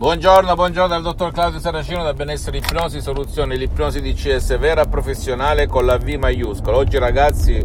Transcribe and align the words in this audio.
Buongiorno, 0.00 0.54
buongiorno 0.54 0.88
dal 0.88 1.02
dottor 1.02 1.30
Claudio 1.30 1.60
Saracino 1.60 2.02
da 2.02 2.14
Benessere 2.14 2.56
Ipnosi 2.56 3.02
Soluzioni, 3.02 3.58
l'ipnosi 3.58 4.00
di 4.00 4.14
CS 4.14 4.56
vera 4.56 4.86
professionale 4.86 5.66
con 5.66 5.84
la 5.84 5.98
V 5.98 6.08
maiuscola. 6.14 6.78
Oggi 6.78 6.96
ragazzi 6.96 7.62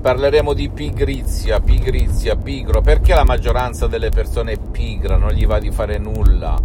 parleremo 0.00 0.52
di 0.52 0.68
pigrizia, 0.68 1.58
pigrizia, 1.58 2.36
pigro. 2.36 2.82
Perché 2.82 3.14
la 3.14 3.24
maggioranza 3.24 3.88
delle 3.88 4.10
persone 4.10 4.52
è 4.52 4.58
pigra, 4.58 5.16
non 5.16 5.30
gli 5.30 5.44
va 5.44 5.58
di 5.58 5.72
fare 5.72 5.98
nulla? 5.98 6.56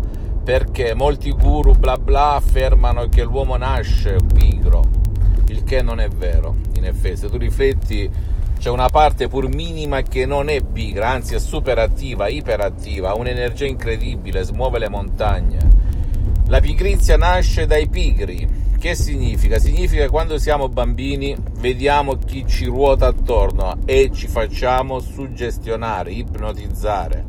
Perché 0.43 0.93
molti 0.93 1.31
guru 1.31 1.73
bla 1.73 1.97
bla 1.97 2.33
affermano 2.33 3.09
che 3.09 3.23
l'uomo 3.23 3.57
nasce 3.57 4.17
pigro, 4.31 4.83
il 5.47 5.63
che 5.63 5.81
non 5.81 5.99
è 5.99 6.09
vero. 6.09 6.57
In 6.75 6.85
effetti, 6.85 7.17
se 7.17 7.27
tu 7.27 7.37
rifletti 7.37 8.07
c'è 8.57 8.69
una 8.69 8.89
parte 8.89 9.27
pur 9.27 9.47
minima 9.47 10.01
che 10.01 10.25
non 10.25 10.49
è 10.49 10.61
pigra, 10.61 11.09
anzi 11.09 11.35
è 11.35 11.39
super 11.39 11.77
attiva, 11.79 12.27
iperattiva, 12.27 13.09
ha 13.09 13.15
un'energia 13.15 13.65
incredibile, 13.65 14.43
smuove 14.43 14.79
le 14.79 14.89
montagne. 14.89 15.59
La 16.47 16.59
pigrizia 16.59 17.17
nasce 17.17 17.65
dai 17.65 17.87
pigri. 17.87 18.65
Che 18.79 18.95
significa? 18.95 19.57
Significa 19.59 20.03
che 20.03 20.09
quando 20.09 20.37
siamo 20.37 20.69
bambini 20.69 21.35
vediamo 21.59 22.15
chi 22.15 22.45
ci 22.47 22.65
ruota 22.65 23.07
attorno 23.07 23.79
e 23.85 24.11
ci 24.13 24.27
facciamo 24.27 24.99
suggestionare, 24.99 26.11
ipnotizzare 26.11 27.26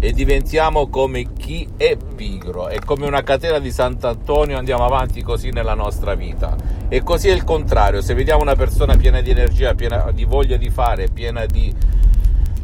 e 0.00 0.12
diventiamo 0.12 0.88
come 0.88 1.32
chi 1.32 1.68
è 1.76 1.96
pigro. 1.96 2.68
È 2.68 2.78
come 2.78 3.06
una 3.06 3.22
catena 3.22 3.58
di 3.58 3.70
Sant'Antonio, 3.70 4.56
andiamo 4.56 4.84
avanti 4.84 5.22
così 5.22 5.50
nella 5.50 5.74
nostra 5.74 6.14
vita. 6.14 6.56
E 6.88 7.02
così 7.02 7.28
è 7.28 7.32
il 7.32 7.44
contrario, 7.44 8.00
se 8.00 8.14
vediamo 8.14 8.42
una 8.42 8.54
persona 8.54 8.96
piena 8.96 9.20
di 9.20 9.30
energia, 9.30 9.74
piena 9.74 10.10
di 10.12 10.24
voglia 10.24 10.56
di 10.56 10.70
fare, 10.70 11.08
piena 11.08 11.44
di 11.46 11.74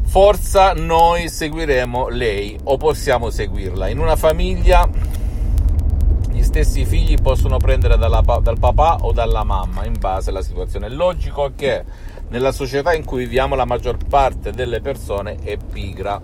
forza, 0.05 0.72
noi 0.74 1.28
seguiremo 1.28 2.08
lei 2.08 2.56
o 2.64 2.77
possiamo 2.77 3.30
seguirla. 3.30 3.88
In 3.88 3.98
una 3.98 4.16
famiglia 4.16 4.88
gli 6.30 6.42
stessi 6.42 6.84
figli 6.84 7.16
possono 7.20 7.58
prendere 7.58 7.96
dalla, 7.96 8.22
dal 8.40 8.58
papà 8.58 8.98
o 9.00 9.12
dalla 9.12 9.42
mamma 9.42 9.84
in 9.84 9.96
base 9.98 10.30
alla 10.30 10.42
situazione. 10.42 10.86
È 10.86 10.90
logico 10.90 11.52
che 11.56 11.84
nella 12.28 12.52
società 12.52 12.94
in 12.94 13.05
cui 13.05 13.24
viviamo 13.24 13.56
la 13.56 13.64
maggior 13.64 13.96
parte 14.08 14.52
delle 14.52 14.80
persone 14.80 15.36
è 15.42 15.56
pigra 15.56 16.20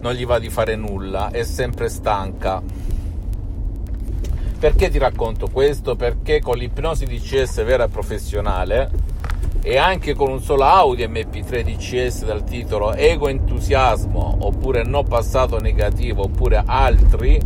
non 0.00 0.12
gli 0.12 0.24
va 0.24 0.38
di 0.38 0.50
fare 0.50 0.76
nulla, 0.76 1.30
è 1.30 1.44
sempre 1.44 1.88
stanca. 1.88 2.62
Perché 4.58 4.90
ti 4.90 4.98
racconto 4.98 5.48
questo? 5.48 5.94
Perché 5.94 6.40
con 6.40 6.56
l'ipnosi 6.56 7.04
DCS 7.04 7.64
vera 7.64 7.84
e 7.84 7.88
professionale 7.88 8.90
e 9.62 9.76
anche 9.76 10.14
con 10.14 10.30
un 10.30 10.40
solo 10.40 10.64
audio 10.64 11.08
MP3 11.08 11.62
DCS 11.62 12.24
dal 12.24 12.42
titolo 12.42 12.92
Ego 12.94 13.28
Entusiasmo 13.28 14.38
oppure 14.40 14.82
No 14.82 15.02
Passato 15.02 15.58
Negativo 15.58 16.24
oppure 16.24 16.62
altri 16.64 17.40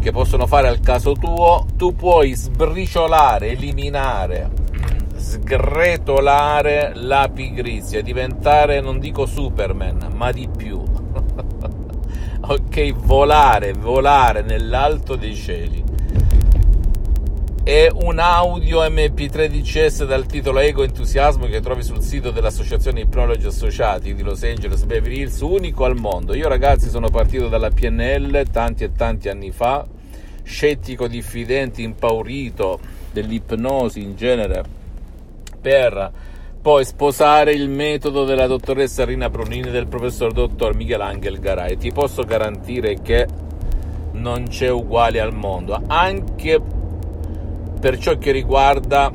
che 0.00 0.12
possono 0.12 0.46
fare 0.46 0.68
al 0.68 0.80
caso 0.80 1.12
tuo, 1.12 1.66
tu 1.76 1.94
puoi 1.94 2.32
sbriciolare, 2.32 3.50
eliminare, 3.50 4.50
sgretolare 5.16 6.92
la 6.94 7.28
pigrizia, 7.32 8.02
diventare 8.02 8.80
non 8.80 8.98
dico 8.98 9.26
Superman, 9.26 10.12
ma 10.14 10.32
di 10.32 10.48
più 10.48 10.89
ok? 12.52 12.92
Volare, 12.94 13.72
volare 13.74 14.42
nell'alto 14.42 15.14
dei 15.14 15.36
cieli. 15.36 15.84
È 17.62 17.86
un 17.92 18.18
audio 18.18 18.82
MP3 18.82 19.46
DCS 19.46 20.04
dal 20.04 20.26
titolo 20.26 20.58
Ego 20.58 20.82
Entusiasmo 20.82 21.46
che 21.46 21.60
trovi 21.60 21.84
sul 21.84 22.02
sito 22.02 22.32
dell'Associazione 22.32 23.02
Ipnologi 23.02 23.46
Associati 23.46 24.14
di 24.14 24.22
Los 24.22 24.42
Angeles 24.42 24.82
Beverly 24.82 25.20
Hills, 25.20 25.40
unico 25.42 25.84
al 25.84 25.94
mondo. 25.94 26.34
Io 26.34 26.48
ragazzi 26.48 26.88
sono 26.88 27.08
partito 27.08 27.46
dalla 27.46 27.70
PNL 27.70 28.44
tanti 28.50 28.82
e 28.82 28.92
tanti 28.96 29.28
anni 29.28 29.52
fa, 29.52 29.86
scettico, 30.42 31.06
diffidente, 31.06 31.82
impaurito 31.82 32.80
dell'ipnosi 33.12 34.02
in 34.02 34.16
genere 34.16 34.64
per 35.60 36.12
poi 36.60 36.84
sposare 36.84 37.52
il 37.52 37.70
metodo 37.70 38.24
della 38.24 38.46
dottoressa 38.46 39.06
Rina 39.06 39.30
Brunini 39.30 39.68
e 39.68 39.70
del 39.70 39.86
professor 39.86 40.30
dottor 40.30 40.74
Michelangelo 40.74 41.38
Garai. 41.38 41.78
Ti 41.78 41.90
posso 41.90 42.22
garantire 42.22 43.00
che 43.00 43.26
non 44.12 44.44
c'è 44.44 44.68
uguale 44.68 45.20
al 45.20 45.34
mondo, 45.34 45.80
anche 45.86 46.60
per 47.80 47.98
ciò 47.98 48.18
che 48.18 48.30
riguarda 48.30 49.10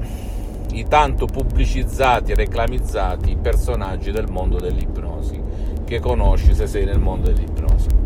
i 0.71 0.85
tanto 0.87 1.27
pubblicizzati 1.27 2.31
e 2.31 2.35
reclamizzati 2.35 3.37
personaggi 3.39 4.11
del 4.11 4.27
mondo 4.27 4.57
dell'ipnosi 4.57 5.39
che 5.85 5.99
conosci 5.99 6.55
se 6.55 6.65
sei 6.65 6.85
nel 6.85 6.99
mondo 6.99 7.31
dell'ipnosi. 7.31 8.04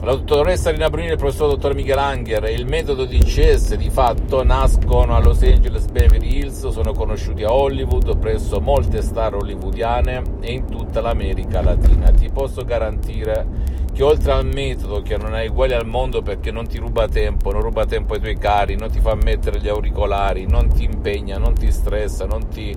La 0.00 0.12
dottoressa 0.12 0.70
Rina 0.70 0.88
Brunini 0.88 1.10
e 1.10 1.12
il 1.14 1.18
professor 1.18 1.48
dottor 1.48 1.74
Michelanger 1.74 2.44
e 2.44 2.52
il 2.52 2.66
metodo 2.66 3.04
di 3.04 3.18
CS 3.18 3.74
di 3.74 3.90
fatto 3.90 4.44
nascono 4.44 5.16
a 5.16 5.20
Los 5.20 5.42
Angeles 5.42 5.86
Beverly 5.86 6.38
Hills, 6.38 6.68
sono 6.68 6.92
conosciuti 6.92 7.42
a 7.42 7.52
Hollywood 7.52 8.16
presso 8.16 8.60
molte 8.60 9.02
star 9.02 9.34
hollywoodiane 9.34 10.22
e 10.40 10.52
in 10.52 10.66
tutta 10.66 11.00
l'America 11.00 11.62
Latina. 11.62 12.12
Ti 12.12 12.30
posso 12.30 12.64
garantire 12.64 13.44
che 13.92 14.04
oltre 14.04 14.30
al 14.30 14.46
metodo 14.46 15.02
che 15.02 15.16
non 15.16 15.34
è 15.34 15.48
uguale 15.48 15.74
al 15.74 15.86
mondo 15.86 16.22
perché 16.22 16.52
non 16.52 16.68
ti 16.68 16.78
ruba 16.78 17.08
tempo, 17.08 17.50
non 17.50 17.62
ruba 17.62 17.84
tempo 17.84 18.14
ai 18.14 18.20
tuoi 18.20 18.38
cari, 18.38 18.76
non 18.76 18.90
ti 18.90 19.00
fa 19.00 19.16
mettere 19.16 19.58
gli 19.58 19.68
auricolari, 19.68 20.46
non 20.46 20.68
ti 20.68 20.84
impegna, 20.84 21.38
non 21.38 21.54
ti 21.54 21.72
stressa, 21.72 22.24
non 22.24 22.46
ti... 22.46 22.74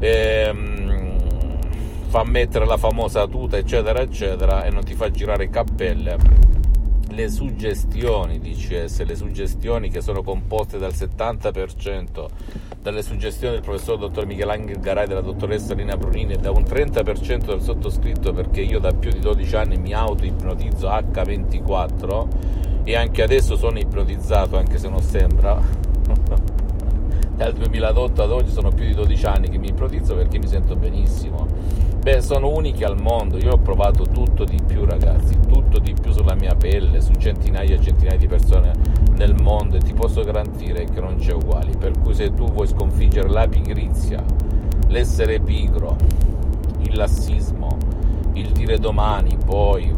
Ehm, 0.00 0.79
fa 2.10 2.24
mettere 2.24 2.66
la 2.66 2.76
famosa 2.76 3.28
tuta, 3.28 3.56
eccetera, 3.56 4.00
eccetera, 4.00 4.64
e 4.64 4.70
non 4.70 4.82
ti 4.82 4.94
fa 4.94 5.12
girare 5.12 5.48
cappelle. 5.48 6.16
Le 7.08 7.28
suggestioni 7.28 8.40
di 8.40 8.52
CS, 8.54 9.04
le 9.04 9.14
suggestioni 9.14 9.90
che 9.90 10.00
sono 10.00 10.20
composte 10.24 10.76
dal 10.76 10.90
70% 10.90 12.26
dalle 12.82 13.02
suggestioni 13.02 13.54
del 13.54 13.62
professor 13.62 13.96
dottor 13.96 14.26
Michelangelo 14.26 14.80
Garai 14.80 15.06
della 15.06 15.20
dottoressa 15.20 15.74
Lina 15.74 15.96
Brunini 15.96 16.32
e 16.32 16.38
da 16.38 16.50
un 16.50 16.62
30% 16.62 17.44
del 17.44 17.60
sottoscritto 17.60 18.32
perché 18.32 18.62
io 18.62 18.80
da 18.80 18.92
più 18.92 19.10
di 19.10 19.20
12 19.20 19.56
anni 19.56 19.76
mi 19.76 19.92
auto-ipnotizzo 19.92 20.88
H24 20.88 22.26
e 22.84 22.96
anche 22.96 23.22
adesso 23.22 23.56
sono 23.56 23.78
ipnotizzato 23.78 24.56
anche 24.56 24.78
se 24.78 24.88
non 24.88 25.02
sembra 25.02 25.60
dal 27.36 27.52
2008 27.52 28.22
ad 28.22 28.30
oggi 28.30 28.50
sono 28.50 28.70
più 28.70 28.86
di 28.86 28.94
12 28.94 29.26
anni 29.26 29.48
che 29.50 29.58
mi 29.58 29.68
ipnotizzo 29.68 30.14
perché 30.14 30.38
mi 30.38 30.46
sento 30.46 30.74
benissimo 30.74 31.89
Beh, 32.00 32.22
sono 32.22 32.48
unici 32.48 32.82
al 32.82 32.98
mondo, 32.98 33.36
io 33.36 33.52
ho 33.52 33.58
provato 33.58 34.04
tutto 34.04 34.44
di 34.44 34.58
più 34.66 34.86
ragazzi, 34.86 35.38
tutto 35.46 35.78
di 35.78 35.92
più 35.92 36.12
sulla 36.12 36.34
mia 36.34 36.54
pelle, 36.54 37.02
su 37.02 37.12
centinaia 37.12 37.74
e 37.74 37.78
centinaia 37.78 38.16
di 38.16 38.26
persone 38.26 38.72
nel 39.16 39.34
mondo. 39.34 39.76
E 39.76 39.80
ti 39.80 39.92
posso 39.92 40.22
garantire 40.22 40.84
che 40.84 40.98
non 40.98 41.16
c'è 41.16 41.34
uguali, 41.34 41.76
per 41.76 41.92
cui 42.00 42.14
se 42.14 42.32
tu 42.32 42.50
vuoi 42.50 42.68
sconfiggere 42.68 43.28
la 43.28 43.46
pigrizia, 43.46 44.24
l'essere 44.86 45.40
pigro, 45.40 45.98
il 46.78 46.96
lassismo, 46.96 47.76
il 48.32 48.50
dire 48.52 48.78
domani, 48.78 49.36
poi, 49.36 49.94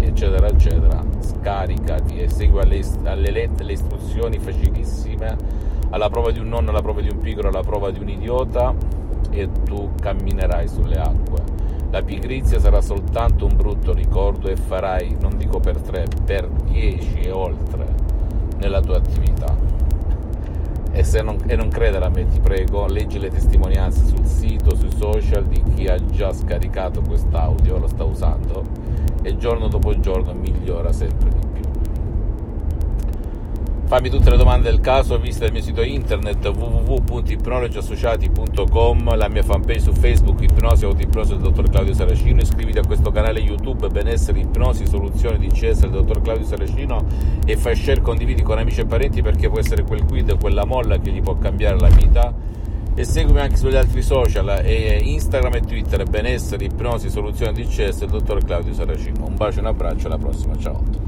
eccetera, 0.00 0.48
eccetera, 0.48 1.02
scaricati 1.20 2.18
e 2.18 2.28
segui 2.28 2.60
alle, 2.60 2.84
alle 3.04 3.30
lette 3.30 3.64
le 3.64 3.72
istruzioni 3.72 4.38
facilissime, 4.38 5.34
alla 5.88 6.10
prova 6.10 6.30
di 6.30 6.40
un 6.40 6.48
nonno, 6.48 6.68
alla 6.68 6.82
prova 6.82 7.00
di 7.00 7.08
un 7.08 7.18
pigro, 7.20 7.48
alla 7.48 7.62
prova 7.62 7.90
di 7.90 8.00
un 8.00 8.08
idiota 8.10 8.97
e 9.30 9.48
tu 9.64 9.90
camminerai 10.00 10.68
sulle 10.68 10.96
acque. 10.96 11.42
La 11.90 12.02
pigrizia 12.02 12.60
sarà 12.60 12.80
soltanto 12.80 13.46
un 13.46 13.56
brutto 13.56 13.92
ricordo 13.92 14.48
e 14.48 14.56
farai, 14.56 15.16
non 15.20 15.36
dico 15.36 15.58
per 15.58 15.80
tre, 15.80 16.06
per 16.24 16.46
dieci 16.48 17.20
e 17.20 17.30
oltre 17.30 17.86
nella 18.58 18.80
tua 18.80 18.98
attività. 18.98 19.56
E, 20.90 21.04
se 21.04 21.22
non, 21.22 21.38
e 21.46 21.56
non 21.56 21.68
credere 21.68 22.04
a 22.04 22.08
me, 22.08 22.26
ti 22.26 22.40
prego, 22.40 22.86
leggi 22.86 23.18
le 23.18 23.30
testimonianze 23.30 24.04
sul 24.04 24.26
sito, 24.26 24.74
sui 24.74 24.90
social 24.90 25.44
di 25.46 25.62
chi 25.74 25.86
ha 25.86 25.96
già 26.06 26.32
scaricato 26.32 27.00
quest'audio, 27.00 27.78
lo 27.78 27.86
sta 27.86 28.04
usando 28.04 28.64
e 29.22 29.36
giorno 29.36 29.68
dopo 29.68 29.98
giorno 29.98 30.32
migliora 30.32 30.92
sempre 30.92 31.28
di 31.30 31.36
più. 31.36 31.47
Fammi 33.88 34.10
tutte 34.10 34.28
le 34.28 34.36
domande 34.36 34.68
del 34.68 34.80
caso, 34.80 35.18
visita 35.18 35.46
il 35.46 35.52
mio 35.52 35.62
sito 35.62 35.80
internet 35.80 36.46
www.ipnologiassociati.com, 36.46 39.16
la 39.16 39.28
mia 39.28 39.42
fanpage 39.42 39.80
su 39.80 39.94
Facebook 39.94 40.42
Ipnosi 40.42 40.84
Autoipnosi 40.84 41.30
del 41.30 41.40
dottor 41.40 41.70
Claudio 41.70 41.94
Saracino, 41.94 42.42
iscriviti 42.42 42.76
a 42.76 42.84
questo 42.84 43.10
canale 43.10 43.40
YouTube 43.40 43.88
Benessere 43.88 44.40
Ipnosi 44.40 44.86
Soluzioni 44.86 45.38
di 45.38 45.48
CS 45.48 45.80
del 45.80 45.92
dottor 45.92 46.20
Claudio 46.20 46.44
Saracino 46.44 47.02
e 47.46 47.56
fai 47.56 47.76
share, 47.76 48.02
condividi 48.02 48.42
con 48.42 48.58
amici 48.58 48.82
e 48.82 48.84
parenti 48.84 49.22
perché 49.22 49.48
può 49.48 49.58
essere 49.58 49.84
quel 49.84 50.04
quid, 50.04 50.38
quella 50.38 50.66
molla 50.66 50.98
che 50.98 51.10
gli 51.10 51.22
può 51.22 51.38
cambiare 51.38 51.80
la 51.80 51.88
vita. 51.88 52.34
E 52.94 53.04
seguimi 53.04 53.40
anche 53.40 53.56
sugli 53.56 53.76
altri 53.76 54.02
social 54.02 54.66
e 54.66 55.00
Instagram 55.02 55.54
e 55.54 55.62
Twitter 55.62 56.04
benessere, 56.04 56.66
ipnosi, 56.66 57.08
soluzioni 57.08 57.54
di 57.54 57.64
CS 57.64 58.00
del 58.00 58.10
dottor 58.10 58.44
Claudio 58.44 58.74
Saracino. 58.74 59.24
Un 59.24 59.34
bacio 59.34 59.56
e 59.56 59.60
un 59.60 59.68
abbraccio 59.68 60.08
alla 60.08 60.18
prossima 60.18 60.58
ciao 60.58 61.07